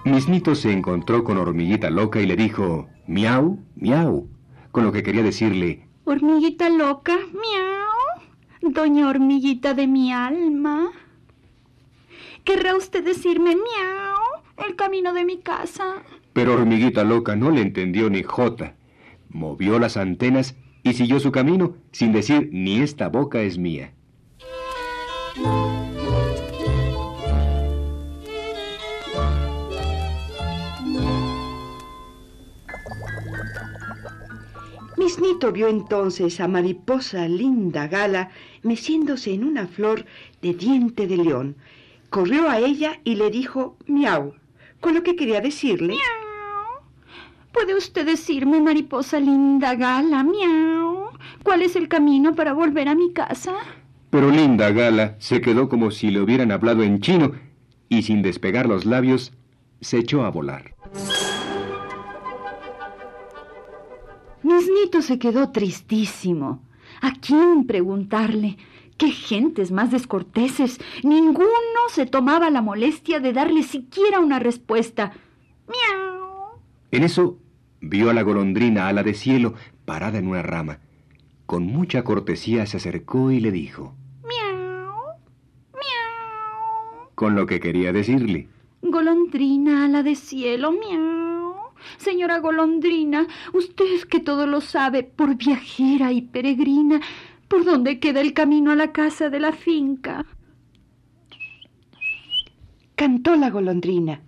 Misnito 0.05 0.55
se 0.55 0.71
encontró 0.71 1.25
con 1.25 1.39
Hormiguita 1.39 1.91
Loca 1.91 2.21
y 2.21 2.27
le 2.27 2.37
dijo, 2.37 2.89
miau, 3.09 3.59
miau, 3.75 4.29
con 4.71 4.85
lo 4.85 4.93
que 4.93 5.03
quería 5.03 5.25
decirle, 5.25 5.89
Hormiguita 6.05 6.69
loca, 6.69 7.19
miau. 7.33 7.96
Doña 8.69 9.09
hormiguita 9.09 9.75
de 9.75 9.87
mi 9.87 10.13
alma. 10.13 10.91
¿Querrá 12.45 12.77
usted 12.77 13.05
decirme 13.05 13.55
miau? 13.55 14.43
El 14.57 14.75
camino 14.77 15.13
de 15.15 15.25
mi 15.25 15.39
casa. 15.39 16.03
pero 16.33 16.53
Hormiguita 16.55 17.03
Loca 17.05 17.35
no 17.37 17.51
le 17.51 17.63
entendió 17.63 18.11
ni 18.11 18.23
jota. 18.23 18.75
Movió 19.31 19.79
las 19.79 19.97
antenas 19.97 20.57
y 20.83 20.93
siguió 20.95 21.19
su 21.21 21.33
camino 21.33 21.77
sin 21.93 22.13
decir 22.13 22.51
ni 22.53 22.81
esta 22.81 23.09
boca 23.09 23.41
es 23.41 23.57
mía. 23.57 23.93
Misnito 35.17 35.51
vio 35.51 35.69
entonces 35.69 36.41
a 36.41 36.49
mariposa 36.49 37.27
linda 37.27 37.89
gala 37.89 38.29
meciéndose 38.63 39.33
en 39.33 39.45
una 39.45 39.67
flor 39.67 40.05
de 40.43 40.53
diente 40.53 41.07
de 41.07 41.17
león. 41.17 41.57
Corrió 42.11 42.51
a 42.51 42.59
ella 42.59 43.01
y 43.03 43.15
le 43.15 43.31
dijo 43.31 43.79
miau, 43.87 44.35
con 44.81 44.95
lo 44.95 45.03
que 45.03 45.17
quería 45.17 45.41
decirle 45.41 45.95
Miau. 45.95 46.83
¿Puede 47.51 47.75
usted 47.75 48.05
decirme, 48.05 48.61
mariposa 48.61 49.19
linda 49.19 49.75
gala, 49.75 50.23
miau? 50.23 51.09
¿Cuál 51.43 51.63
es 51.63 51.77
el 51.77 51.89
camino 51.89 52.35
para 52.35 52.53
volver 52.53 52.89
a 52.89 52.95
mi 52.95 53.13
casa? 53.15 53.55
Pero 54.11 54.31
Linda 54.31 54.71
Gala 54.71 55.17
se 55.19 55.41
quedó 55.41 55.69
como 55.69 55.91
si 55.91 56.11
le 56.11 56.21
hubieran 56.21 56.53
hablado 56.53 56.83
en 56.83 57.01
chino 57.01 57.33
y 57.89 58.03
sin 58.03 58.21
despegar 58.21 58.67
los 58.67 58.85
labios 58.85 59.33
se 59.81 59.99
echó 59.99 60.27
a 60.27 60.31
volar. 60.31 60.75
Misnito 64.57 65.03
se 65.03 65.19
quedó 65.19 65.51
tristísimo. 65.51 66.63
¿A 67.03 67.13
quién 67.13 67.67
preguntarle? 67.67 68.57
¡Qué 68.97 69.11
gentes 69.11 69.71
más 69.71 69.91
descorteses! 69.91 70.81
Ninguno 71.03 71.49
se 71.91 72.07
tomaba 72.07 72.49
la 72.51 72.63
molestia 72.63 73.21
de 73.21 73.33
darle 73.33 73.63
siquiera 73.63 74.21
una 74.21 74.39
respuesta. 74.39 75.13
¡Miau! 75.69 76.61
En 76.91 77.03
eso 77.03 77.39
vio 77.81 78.09
a 78.09 78.15
la 78.15 78.23
golondrina 78.23 78.89
ala 78.89 79.03
de 79.03 79.13
cielo 79.13 79.55
parada 79.85 80.19
en 80.19 80.29
una 80.29 80.43
rama 80.43 80.81
con 81.47 81.65
mucha 81.65 82.03
cortesía 82.03 82.67
se 82.67 82.77
acercó 82.77 83.31
y 83.31 83.39
le 83.39 83.53
dijo, 83.53 83.95
Miau, 84.25 84.97
miau. 85.73 87.09
con 87.15 87.37
lo 87.37 87.47
que 87.47 87.61
quería 87.61 87.93
decirle. 87.93 88.49
Golondrina 88.83 89.85
ala 89.85 90.03
de 90.03 90.17
cielo, 90.17 90.73
miau. 90.73 91.16
Señora 91.99 92.39
Golondrina, 92.41 93.27
usted 93.53 94.03
que 94.09 94.21
todo 94.21 94.47
lo 94.47 94.61
sabe, 94.61 95.03
por 95.03 95.37
viajera 95.37 96.13
y 96.13 96.23
peregrina, 96.23 97.01
¿por 97.49 97.65
dónde 97.65 97.99
queda 97.99 98.21
el 98.21 98.33
camino 98.33 98.71
a 98.73 98.77
la 98.77 98.93
casa 98.93 99.31
de 99.31 99.41
la 99.41 99.53
finca? 99.53 100.25
Cantó 102.95 103.37
la 103.37 103.51
golondrina, 103.51 104.23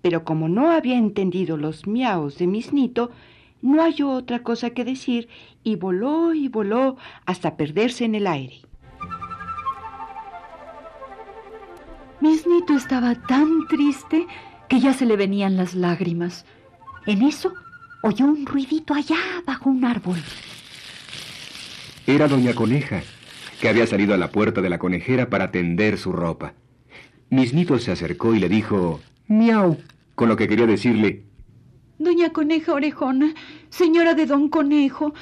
pero 0.00 0.24
como 0.24 0.48
no 0.48 0.70
había 0.70 0.96
entendido 0.96 1.56
los 1.56 1.86
miaos 1.86 2.38
de 2.38 2.46
Misnito, 2.46 3.10
no 3.62 3.82
halló 3.82 4.10
otra 4.10 4.42
cosa 4.42 4.70
que 4.70 4.84
decir 4.84 5.28
y 5.64 5.76
voló 5.76 6.34
y 6.34 6.48
voló 6.48 6.96
hasta 7.24 7.56
perderse 7.56 8.04
en 8.04 8.14
el 8.14 8.26
aire. 8.26 8.60
Misnito 12.20 12.74
estaba 12.74 13.14
tan 13.14 13.66
triste 13.68 14.26
que 14.68 14.80
ya 14.80 14.92
se 14.92 15.06
le 15.06 15.16
venían 15.16 15.56
las 15.56 15.74
lágrimas. 15.74 16.46
En 17.06 17.22
eso 17.22 17.54
oyó 18.02 18.26
un 18.26 18.44
ruidito 18.44 18.94
allá 18.94 19.16
bajo 19.46 19.70
un 19.70 19.84
árbol. 19.84 20.18
Era 22.06 22.28
doña 22.28 22.54
Coneja, 22.54 23.02
que 23.60 23.68
había 23.68 23.86
salido 23.86 24.14
a 24.14 24.16
la 24.16 24.30
puerta 24.30 24.60
de 24.60 24.68
la 24.68 24.78
conejera 24.78 25.30
para 25.30 25.50
tender 25.50 25.98
su 25.98 26.12
ropa. 26.12 26.54
Misnito 27.30 27.78
se 27.78 27.92
acercó 27.92 28.34
y 28.34 28.38
le 28.38 28.48
dijo, 28.48 29.00
miau, 29.28 29.78
con 30.14 30.28
lo 30.28 30.36
que 30.36 30.48
quería 30.48 30.66
decirle, 30.66 31.24
Doña 31.98 32.30
Coneja 32.30 32.74
Orejona, 32.74 33.32
señora 33.70 34.14
de 34.14 34.26
Don 34.26 34.50
Conejo, 34.50 35.14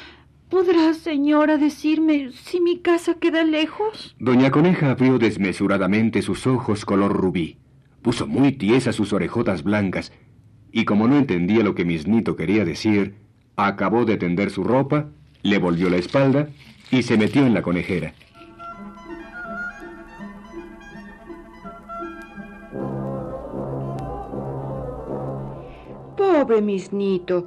¿podrá, 0.49 0.93
señora, 0.95 1.57
decirme 1.57 2.33
si 2.33 2.61
mi 2.61 2.81
casa 2.81 3.15
queda 3.15 3.45
lejos? 3.45 4.17
Doña 4.19 4.51
Coneja 4.51 4.91
abrió 4.91 5.19
desmesuradamente 5.19 6.21
sus 6.21 6.49
ojos 6.49 6.85
color 6.85 7.13
rubí, 7.13 7.59
puso 8.03 8.27
muy 8.27 8.53
tiesas 8.53 8.97
sus 8.97 9.13
orejotas 9.13 9.63
blancas, 9.63 10.13
y 10.77 10.85
como 10.87 11.07
no 11.07 11.17
entendía 11.17 11.63
lo 11.63 11.77
que 11.77 11.85
Misnito 11.85 12.35
quería 12.35 12.65
decir, 12.65 13.15
acabó 13.55 14.05
de 14.05 14.17
tender 14.17 14.51
su 14.51 14.65
ropa, 14.65 15.07
le 15.45 15.59
volvió 15.59 15.89
la 15.89 15.99
espalda 15.99 16.49
y 16.91 17.05
se 17.05 17.17
metió 17.17 17.47
en 17.47 17.55
la 17.55 17.63
conejera. 17.63 18.13
Pobre 26.17 26.61
Misnito, 26.61 27.47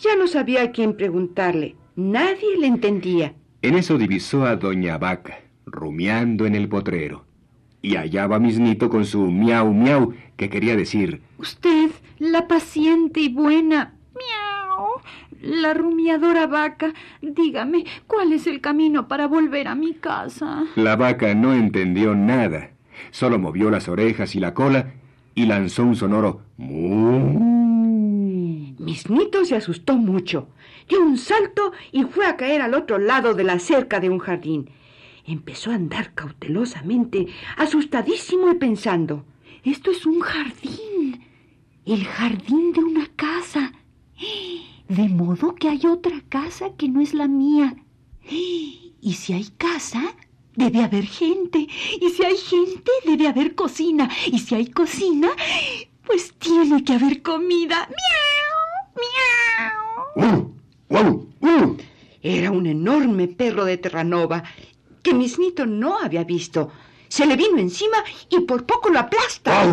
ya 0.00 0.14
no 0.14 0.28
sabía 0.28 0.62
a 0.62 0.70
quién 0.70 0.96
preguntarle. 0.96 1.74
Nadie 1.96 2.56
le 2.60 2.68
entendía. 2.68 3.34
En 3.60 3.74
eso 3.74 3.98
divisó 3.98 4.46
a 4.46 4.54
Doña 4.54 4.98
Vaca, 4.98 5.40
rumiando 5.66 6.46
en 6.46 6.54
el 6.54 6.68
potrero. 6.68 7.27
Y 7.80 7.96
allá 7.96 8.26
va 8.26 8.38
Misnito 8.38 8.90
con 8.90 9.04
su 9.04 9.30
miau 9.30 9.72
miau, 9.72 10.12
que 10.36 10.50
quería 10.50 10.76
decir, 10.76 11.22
Usted, 11.38 11.90
la 12.18 12.48
paciente 12.48 13.20
y 13.20 13.28
buena, 13.28 13.94
miau, 14.14 15.00
la 15.40 15.74
rumiadora 15.74 16.46
vaca, 16.46 16.92
dígame, 17.22 17.84
¿cuál 18.06 18.32
es 18.32 18.46
el 18.46 18.60
camino 18.60 19.06
para 19.06 19.28
volver 19.28 19.68
a 19.68 19.74
mi 19.74 19.94
casa? 19.94 20.64
La 20.74 20.96
vaca 20.96 21.34
no 21.34 21.54
entendió 21.54 22.14
nada, 22.14 22.70
solo 23.10 23.38
movió 23.38 23.70
las 23.70 23.88
orejas 23.88 24.34
y 24.34 24.40
la 24.40 24.54
cola 24.54 24.94
y 25.34 25.46
lanzó 25.46 25.84
un 25.84 25.94
sonoro. 25.94 26.42
Misnito 28.78 29.44
se 29.44 29.54
asustó 29.54 29.96
mucho, 29.96 30.48
dio 30.88 31.00
un 31.00 31.16
salto 31.16 31.72
y 31.92 32.02
fue 32.04 32.26
a 32.26 32.36
caer 32.36 32.62
al 32.62 32.74
otro 32.74 32.98
lado 32.98 33.34
de 33.34 33.44
la 33.44 33.60
cerca 33.60 34.00
de 34.00 34.08
un 34.08 34.18
jardín. 34.18 34.70
Empezó 35.28 35.72
a 35.72 35.74
andar 35.74 36.14
cautelosamente, 36.14 37.26
asustadísimo 37.58 38.50
y 38.50 38.54
pensando. 38.54 39.26
Esto 39.62 39.90
es 39.90 40.06
un 40.06 40.20
jardín, 40.20 41.22
el 41.84 42.06
jardín 42.06 42.72
de 42.72 42.80
una 42.80 43.06
casa. 43.14 43.74
De 44.88 45.08
modo 45.10 45.54
que 45.54 45.68
hay 45.68 45.84
otra 45.84 46.22
casa 46.30 46.70
que 46.78 46.88
no 46.88 47.02
es 47.02 47.12
la 47.12 47.28
mía. 47.28 47.76
Y 48.30 49.12
si 49.12 49.34
hay 49.34 49.48
casa, 49.58 50.14
debe 50.56 50.82
haber 50.82 51.04
gente. 51.04 51.68
Y 52.00 52.08
si 52.08 52.24
hay 52.24 52.38
gente, 52.38 52.90
debe 53.04 53.28
haber 53.28 53.54
cocina. 53.54 54.08
Y 54.32 54.38
si 54.38 54.54
hay 54.54 54.68
cocina, 54.68 55.28
pues 56.06 56.32
tiene 56.38 56.82
que 56.84 56.94
haber 56.94 57.20
comida. 57.20 57.86
¡Miau! 60.16 60.54
¡Miau! 60.88 61.28
¡Guau! 61.38 61.76
Era 62.22 62.50
un 62.50 62.64
enorme 62.64 63.28
perro 63.28 63.66
de 63.66 63.76
Terranova 63.76 64.42
que 65.02 65.14
Misnito 65.14 65.66
no 65.66 65.98
había 65.98 66.24
visto. 66.24 66.70
Se 67.08 67.26
le 67.26 67.36
vino 67.36 67.58
encima 67.58 67.98
y 68.28 68.40
por 68.40 68.64
poco 68.66 68.90
lo 68.90 68.98
aplasta. 68.98 69.64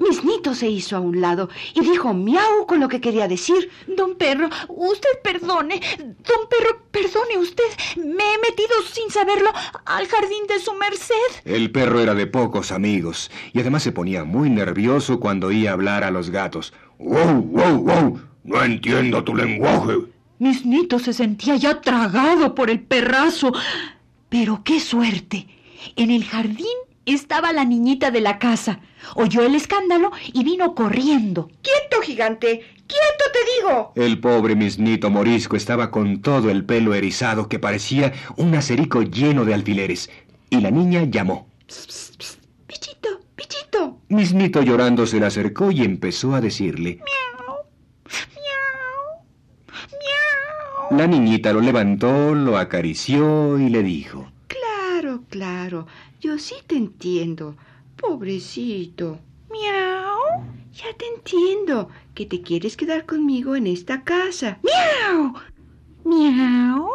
Misnito 0.00 0.54
se 0.54 0.68
hizo 0.68 0.96
a 0.96 1.00
un 1.00 1.20
lado 1.20 1.50
y 1.74 1.80
dijo 1.82 2.14
miau 2.14 2.66
con 2.66 2.80
lo 2.80 2.88
que 2.88 3.02
quería 3.02 3.28
decir. 3.28 3.70
Don 3.86 4.16
Perro, 4.16 4.48
usted 4.68 5.20
perdone. 5.22 5.80
Don 5.98 6.48
Perro, 6.48 6.82
perdone 6.90 7.36
usted. 7.38 7.64
Me 7.96 8.24
he 8.34 8.38
metido 8.38 8.74
sin 8.90 9.10
saberlo 9.10 9.50
al 9.84 10.08
jardín 10.08 10.46
de 10.48 10.58
su 10.58 10.72
merced. 10.72 11.14
El 11.44 11.70
perro 11.70 12.00
era 12.00 12.14
de 12.14 12.26
pocos 12.26 12.72
amigos 12.72 13.30
y 13.52 13.60
además 13.60 13.82
se 13.82 13.92
ponía 13.92 14.24
muy 14.24 14.48
nervioso 14.48 15.20
cuando 15.20 15.48
oía 15.48 15.72
hablar 15.72 16.02
a 16.02 16.10
los 16.10 16.30
gatos. 16.30 16.72
¡Wow, 16.98 17.42
wow, 17.42 17.78
wow! 17.78 18.20
No 18.44 18.64
entiendo 18.64 19.22
tu 19.22 19.34
lenguaje. 19.36 19.98
Misnito 20.40 20.98
se 20.98 21.12
sentía 21.12 21.56
ya 21.56 21.82
tragado 21.82 22.54
por 22.54 22.70
el 22.70 22.80
perrazo. 22.80 23.52
Pero 24.30 24.62
qué 24.64 24.80
suerte. 24.80 25.46
En 25.96 26.10
el 26.10 26.24
jardín 26.24 26.66
estaba 27.04 27.52
la 27.52 27.66
niñita 27.66 28.10
de 28.10 28.22
la 28.22 28.38
casa. 28.38 28.80
Oyó 29.16 29.42
el 29.42 29.54
escándalo 29.54 30.10
y 30.32 30.42
vino 30.42 30.74
corriendo. 30.74 31.50
¡Quieto, 31.62 32.00
gigante! 32.02 32.64
¡Quieto, 32.86 33.24
te 33.34 33.38
digo! 33.68 33.92
El 33.96 34.18
pobre 34.18 34.56
misnito 34.56 35.10
morisco 35.10 35.56
estaba 35.56 35.90
con 35.90 36.22
todo 36.22 36.48
el 36.48 36.64
pelo 36.64 36.94
erizado 36.94 37.46
que 37.46 37.58
parecía 37.58 38.14
un 38.36 38.54
acerico 38.54 39.02
lleno 39.02 39.44
de 39.44 39.52
alfileres. 39.52 40.10
Y 40.48 40.62
la 40.62 40.70
niña 40.70 41.04
llamó. 41.04 41.48
Pichito, 42.66 43.20
pichito. 43.36 43.98
Misnito 44.08 44.62
llorando 44.62 45.06
se 45.06 45.20
le 45.20 45.26
acercó 45.26 45.70
y 45.70 45.82
empezó 45.82 46.34
a 46.34 46.40
decirle. 46.40 46.96
Miau, 46.96 47.39
La 50.90 51.06
niñita 51.06 51.52
lo 51.52 51.60
levantó, 51.60 52.34
lo 52.34 52.58
acarició 52.58 53.58
y 53.58 53.68
le 53.68 53.82
dijo. 53.82 54.30
Claro, 54.48 55.22
claro. 55.28 55.86
Yo 56.20 56.38
sí 56.38 56.56
te 56.66 56.76
entiendo. 56.76 57.56
Pobrecito. 57.96 59.18
Miau, 59.50 60.44
Ya 60.72 60.92
te 60.96 61.06
entiendo. 61.14 61.88
Que 62.14 62.26
te 62.26 62.42
quieres 62.42 62.76
quedar 62.76 63.06
conmigo 63.06 63.54
en 63.56 63.66
esta 63.66 64.02
casa. 64.02 64.58
miau, 64.62 65.34
miau, 66.04 66.88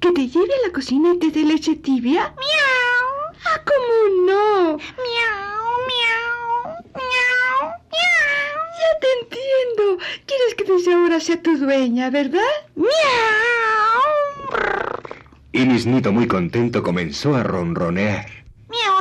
Que 0.00 0.10
te 0.12 0.28
lleve 0.28 0.52
a 0.62 0.66
la 0.66 0.72
cocina 0.72 1.14
y 1.14 1.18
te 1.18 1.30
dé 1.30 1.44
leche 1.44 1.76
tibia. 1.76 2.34
miau, 2.36 3.06
Ah, 3.46 3.60
¿cómo 3.64 4.26
no? 4.26 4.76
miau, 4.76 5.62
miau, 5.90 6.74
miau, 6.98 7.56
miau. 7.92 8.52
Ya 8.80 8.87
te 9.00 9.06
entiendo. 9.20 10.04
Quieres 10.26 10.54
que 10.56 10.64
desde 10.64 10.94
ahora 10.94 11.20
sea 11.20 11.40
tu 11.40 11.56
dueña, 11.56 12.10
¿verdad? 12.10 12.40
Miau. 12.76 12.88
Y 15.52 15.64
Misnito 15.64 16.12
muy 16.12 16.26
contento 16.26 16.82
comenzó 16.82 17.34
a 17.34 17.42
ronronear. 17.42 18.26
Miau. 18.68 18.98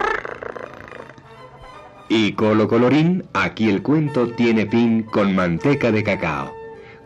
Y 2.09 2.33
Colo 2.33 2.67
Colorín, 2.67 3.25
aquí 3.33 3.69
el 3.69 3.81
cuento 3.81 4.29
tiene 4.29 4.65
fin 4.65 5.03
con 5.03 5.35
manteca 5.35 5.91
de 5.91 6.03
cacao. 6.03 6.55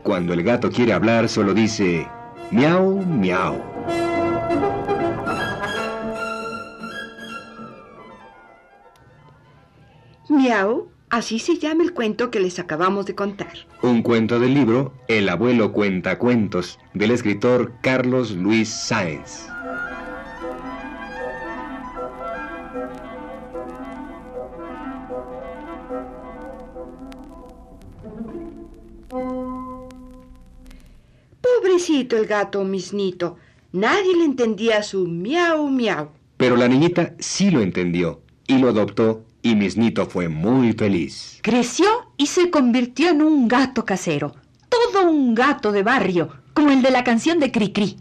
Cuando 0.04 0.34
el 0.34 0.44
gato 0.44 0.70
quiere 0.72 0.94
hablar 0.94 1.28
solo 1.30 1.54
dice 1.54 2.08
miau, 2.52 3.04
miau. 3.06 3.62
Miau. 10.30 10.90
Así 11.12 11.40
se 11.40 11.58
llama 11.58 11.84
el 11.84 11.94
cuento 11.94 12.32
que 12.32 12.40
les 12.40 12.58
acabamos 12.58 13.06
de 13.06 13.16
contar. 13.16 13.52
Un 13.82 14.02
cuento 14.02 14.40
del 14.40 14.54
libro 14.54 14.94
El 15.10 15.28
abuelo 15.28 15.74
cuenta 15.74 16.18
cuentos 16.18 16.80
del 16.94 17.12
escritor 17.12 17.74
Carlos 17.82 18.32
Luis 18.32 18.70
Sáenz. 18.70 19.46
Pobrecito 31.42 32.16
el 32.16 32.26
gato, 32.26 32.64
misnito. 32.64 33.36
Nadie 33.74 34.16
le 34.16 34.24
entendía 34.24 34.82
su 34.82 35.06
miau, 35.08 35.68
miau. 35.68 36.08
Pero 36.38 36.56
la 36.56 36.70
niñita 36.70 37.16
sí 37.20 37.52
lo 37.52 37.60
entendió 37.60 38.22
y 38.48 38.60
lo 38.60 38.70
adoptó 38.70 39.26
y 39.42 39.56
Misnito 39.56 40.06
fue 40.06 40.30
muy 40.30 40.74
feliz. 40.74 41.40
Creció 41.42 41.88
y 42.18 42.28
se 42.28 42.50
convirtió 42.50 43.10
en 43.10 43.22
un 43.22 43.48
gato 43.48 43.86
casero. 43.86 44.36
Todo 44.70 45.10
un 45.10 45.36
gato 45.36 45.72
de 45.72 45.84
barrio, 45.84 46.30
como 46.54 46.72
el 46.72 46.82
de 46.82 46.92
la 46.92 47.04
canción 47.04 47.40
de 47.40 47.52
Cricri. 47.52 47.98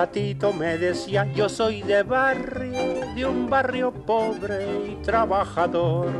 Gatito 0.00 0.54
me 0.54 0.78
decía, 0.78 1.30
yo 1.34 1.46
soy 1.46 1.82
de 1.82 2.02
barrio, 2.02 3.04
de 3.14 3.26
un 3.26 3.50
barrio 3.50 3.92
pobre 3.92 4.64
y 4.88 4.94
trabajador. 5.02 6.10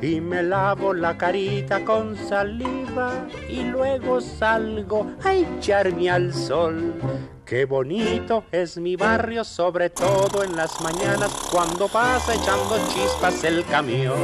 Y 0.00 0.20
me 0.20 0.44
lavo 0.44 0.94
la 0.94 1.18
carita 1.18 1.84
con 1.84 2.16
saliva 2.16 3.26
y 3.48 3.64
luego 3.64 4.20
salgo 4.20 5.10
a 5.24 5.34
echarme 5.34 6.08
al 6.08 6.32
sol. 6.32 6.94
Qué 7.44 7.64
bonito 7.64 8.44
es 8.52 8.78
mi 8.78 8.94
barrio, 8.94 9.42
sobre 9.42 9.90
todo 9.90 10.44
en 10.44 10.54
las 10.54 10.80
mañanas 10.80 11.32
cuando 11.50 11.88
pasa 11.88 12.34
echando 12.34 12.78
chispas 12.88 13.42
el 13.42 13.64
camión. 13.64 14.14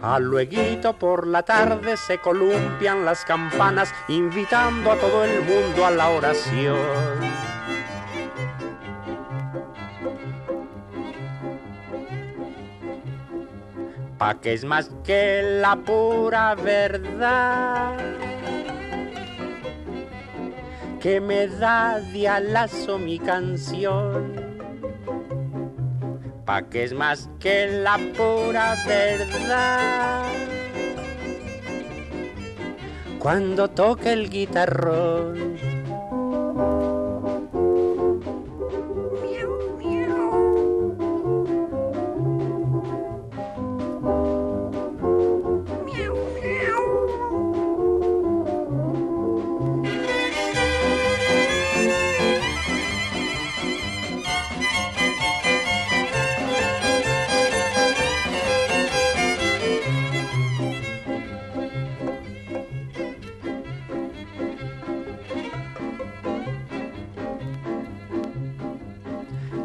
A 0.00 0.18
luego 0.18 0.94
por 0.98 1.26
la 1.26 1.42
tarde 1.42 1.98
se 1.98 2.16
columpian 2.16 3.04
las 3.04 3.26
campanas 3.26 3.92
invitando 4.08 4.92
a 4.92 4.96
todo 4.96 5.24
el 5.24 5.42
mundo 5.42 5.84
a 5.84 5.90
la 5.90 6.08
oración. 6.08 7.49
Pa' 14.20 14.38
que 14.40 14.52
es 14.52 14.64
más 14.64 14.90
que 15.02 15.42
la 15.62 15.76
pura 15.76 16.54
verdad 16.54 17.96
que 21.00 21.22
me 21.22 21.48
da 21.48 21.98
de 22.12 22.28
alazo 22.28 22.98
mi 22.98 23.18
canción 23.18 24.50
pa' 26.44 26.68
que 26.68 26.84
es 26.84 26.92
más 26.92 27.30
que 27.38 27.68
la 27.68 27.96
pura 28.16 28.74
verdad. 28.84 30.24
Cuando 33.20 33.68
toque 33.68 34.12
el 34.12 34.28
guitarrón, 34.28 35.69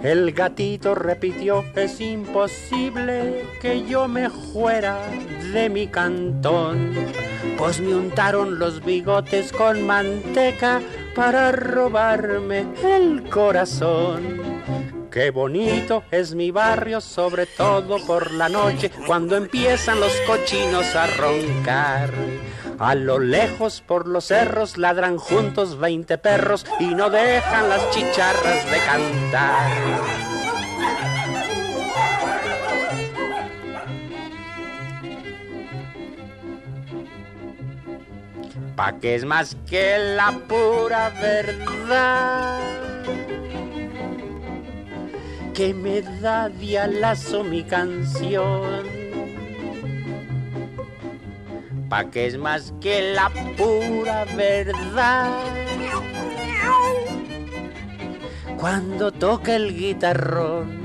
El 0.06 0.34
gatito 0.34 0.94
repitió, 0.94 1.65
es 1.76 2.00
imposible 2.00 3.44
que 3.60 3.88
yo 3.88 4.08
me 4.08 4.30
fuera 4.30 5.00
de 5.52 5.68
mi 5.68 5.88
cantón, 5.88 6.94
pues 7.58 7.82
me 7.82 7.96
untaron 7.96 8.60
los 8.60 8.86
bigotes 8.86 9.52
con 9.52 9.84
manteca 9.88 10.80
para 11.15 11.52
robarme 11.52 12.68
el 12.84 13.28
corazón. 13.32 14.44
Qué 15.10 15.32
bonito 15.32 16.04
es 16.12 16.36
mi 16.36 16.52
barrio, 16.52 17.02
sobre 17.02 17.48
todo 17.48 17.98
por 18.06 18.32
la 18.32 18.48
noche, 18.48 18.91
cuando 19.08 19.36
empiezan 19.36 20.00
los 20.00 20.13
cochinos 20.28 20.96
a 20.96 21.08
roncar. 21.18 22.12
A 22.80 22.94
lo 22.94 23.20
lejos 23.20 23.82
por 23.82 24.08
los 24.08 24.26
cerros 24.26 24.78
ladran 24.78 25.18
juntos 25.18 25.80
veinte 25.80 26.18
perros 26.18 26.66
y 26.80 26.94
no 26.94 27.10
dejan 27.10 27.70
las 27.70 27.90
chicharras 27.92 28.70
de 28.70 28.78
cantar. 28.80 29.72
Pa' 38.76 39.00
que 39.00 39.16
es 39.16 39.24
más 39.24 39.56
que 39.70 39.98
la 40.18 40.34
pura 40.50 41.10
verdad 41.22 42.60
que 45.54 45.74
me 45.74 46.02
da 46.02 46.50
dialazo 46.50 47.46
mi 47.46 47.64
canción 47.64 49.05
pa' 51.96 52.12
que 52.12 52.26
es 52.26 52.38
más 52.38 52.74
que 52.82 53.14
la 53.14 53.30
pura 53.56 54.26
verdad. 54.36 55.32
Cuando 58.58 59.14
toca 59.14 59.56
el 59.56 59.74
guitarrón. 59.78 60.84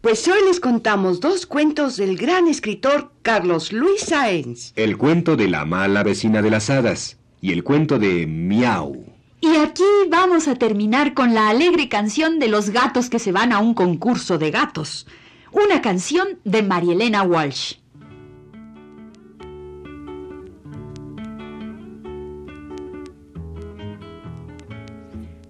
Pues 0.00 0.26
hoy 0.26 0.40
les 0.48 0.58
contamos 0.58 1.20
dos 1.20 1.46
cuentos 1.46 1.96
del 1.96 2.16
gran 2.16 2.48
escritor 2.48 3.12
Carlos 3.22 3.72
Luis 3.72 4.00
Sáenz. 4.00 4.72
El 4.74 4.98
cuento 4.98 5.36
de 5.36 5.46
la 5.48 5.64
mala 5.64 6.02
vecina 6.02 6.42
de 6.42 6.50
las 6.50 6.70
hadas 6.70 7.21
y 7.42 7.52
el 7.52 7.64
cuento 7.64 7.98
de 7.98 8.26
Miau. 8.26 9.04
Y 9.40 9.56
aquí 9.56 9.82
vamos 10.08 10.46
a 10.46 10.54
terminar 10.54 11.12
con 11.12 11.34
la 11.34 11.48
alegre 11.48 11.88
canción 11.88 12.38
de 12.38 12.46
los 12.46 12.70
gatos 12.70 13.10
que 13.10 13.18
se 13.18 13.32
van 13.32 13.52
a 13.52 13.58
un 13.58 13.74
concurso 13.74 14.38
de 14.38 14.52
gatos. 14.52 15.08
Una 15.50 15.82
canción 15.82 16.38
de 16.44 16.62
Marielena 16.62 17.24
Walsh. 17.24 17.74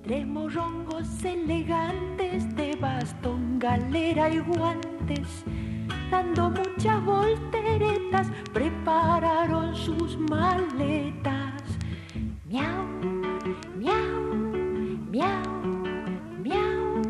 Tres 0.02 0.26
morrongos 0.26 1.06
elegantes 1.22 2.56
de 2.56 2.74
bastón, 2.76 3.58
galera 3.58 4.30
y 4.30 4.38
guantes, 4.38 5.44
dando 6.10 6.50
muchas 6.50 7.04
volteretas, 7.04 8.28
prepararon 8.54 9.76
sus 9.76 10.18
maletas. 10.18 11.41
Miau, 12.52 12.84
miau, 13.80 14.28
miau, 15.08 15.52
miau, 16.44 17.00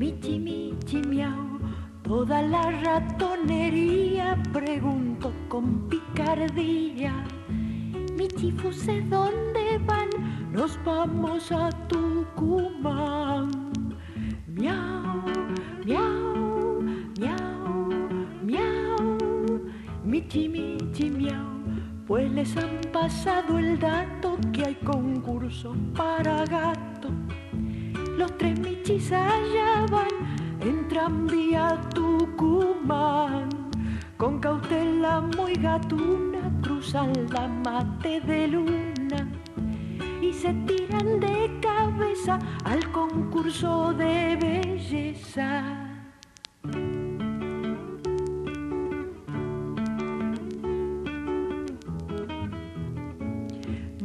michi, 0.00 0.38
michi, 0.40 1.02
miau. 1.04 1.60
Toda 2.02 2.40
la 2.40 2.62
ratonería 2.80 4.42
preguntó 4.50 5.34
con 5.50 5.86
picardía. 5.90 7.12
Michi, 8.16 8.52
fuse, 8.52 9.02
¿dónde 9.02 9.76
van? 9.84 10.08
Nos 10.50 10.78
vamos 10.82 11.52
a 11.52 11.68
Tucumán. 11.88 13.50
Miau, 14.46 15.28
miau, 15.84 16.80
miau, 17.20 17.92
miau, 18.40 19.20
michi, 20.04 20.48
michi, 20.48 21.10
miau. 21.10 21.57
Pues 22.08 22.30
les 22.30 22.56
han 22.56 22.80
pasado 22.90 23.58
el 23.58 23.78
dato 23.78 24.38
que 24.50 24.64
hay 24.64 24.74
concurso 24.76 25.76
para 25.94 26.42
gato. 26.46 27.10
Los 28.16 28.34
tres 28.38 28.58
michis 28.58 29.12
allá 29.12 29.84
van, 29.90 30.08
entran 30.58 31.26
vía 31.26 31.78
Tucumán. 31.94 33.50
Con 34.16 34.38
cautela 34.40 35.20
muy 35.20 35.52
gatuna 35.52 36.50
cruzan 36.62 37.12
la 37.30 37.46
mate 37.46 38.22
de 38.22 38.48
luna 38.48 39.28
y 40.22 40.32
se 40.32 40.54
tiran 40.66 41.20
de 41.20 41.60
cabeza 41.60 42.38
al 42.64 42.90
concurso 42.90 43.92
de 43.92 44.34
belleza. 44.40 45.87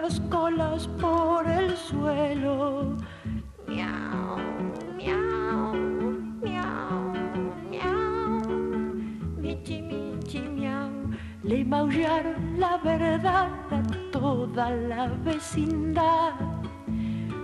las 0.00 0.20
colas 0.30 0.88
por 1.00 1.46
el 1.46 1.76
suelo. 1.76 2.96
Miau, 3.66 4.38
miau, 4.96 5.74
miau, 6.42 7.12
miau. 7.70 8.40
Michi, 9.40 9.82
michi, 9.82 10.40
miau. 10.40 10.90
Le 11.42 11.64
maullaron 11.64 12.58
la 12.58 12.76
verdad 12.78 13.50
a 13.70 13.82
toda 14.12 14.70
la 14.70 15.08
vecindad. 15.24 16.34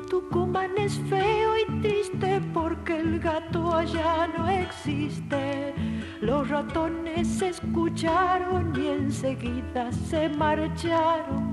Tucumán 0.08 0.70
es 0.78 0.98
feo 1.10 1.50
y 1.58 1.80
triste 1.80 2.40
porque 2.52 3.00
el 3.00 3.18
gato 3.18 3.74
allá 3.74 4.28
no 4.36 4.48
existe. 4.48 5.74
Los 6.20 6.48
ratones 6.48 7.26
se 7.26 7.48
escucharon 7.48 8.72
y 8.76 8.88
enseguida 8.88 9.90
se 9.92 10.28
marcharon. 10.28 11.43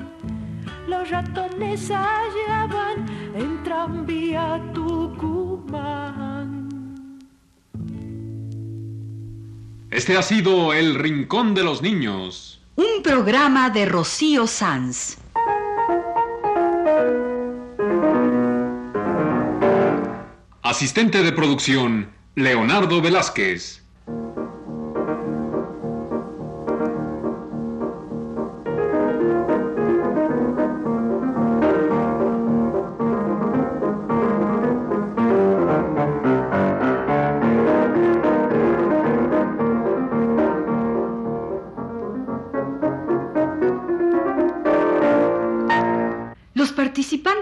Los 0.92 1.10
ratones 1.10 1.90
allá 1.90 2.68
van 2.68 3.06
en 3.34 3.64
tranvía 3.64 4.62
Tucumán. 4.74 6.68
Este 9.90 10.18
ha 10.18 10.22
sido 10.22 10.74
El 10.74 10.96
Rincón 10.96 11.56
de 11.56 11.64
los 11.64 11.82
Niños. 11.82 12.62
Un 12.76 13.02
programa 13.02 13.70
de 13.70 13.86
Rocío 13.86 14.48
Sanz. 14.48 15.18
Asistente 20.62 21.24
de 21.24 21.32
producción, 21.32 22.12
Leonardo 22.36 23.02
Velázquez. 23.02 23.81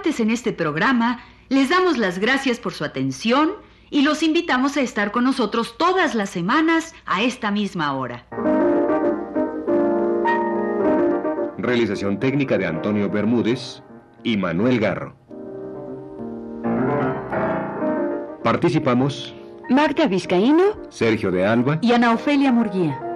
Participantes 0.09 0.19
en 0.19 0.31
este 0.31 0.53
programa 0.53 1.19
les 1.49 1.69
damos 1.69 1.97
las 1.97 2.19
gracias 2.19 2.59
por 2.59 2.73
su 2.73 2.83
atención 2.83 3.51
y 3.91 4.01
los 4.01 4.23
invitamos 4.23 4.77
a 4.77 4.81
estar 4.81 5.11
con 5.11 5.23
nosotros 5.23 5.77
todas 5.77 6.15
las 6.15 6.29
semanas 6.29 6.93
a 7.05 7.21
esta 7.21 7.51
misma 7.51 7.93
hora. 7.93 8.25
Realización 11.57 12.19
técnica 12.19 12.57
de 12.57 12.65
Antonio 12.65 13.09
Bermúdez 13.09 13.83
y 14.23 14.37
Manuel 14.37 14.79
Garro. 14.79 15.15
Participamos 18.43 19.35
Magda 19.69 20.07
Vizcaíno 20.07 20.63
Sergio 20.89 21.29
de 21.31 21.45
Alba 21.45 21.77
Y 21.81 21.91
Ana 21.91 22.13
Ofelia 22.13 22.51
Murguía. 22.51 23.08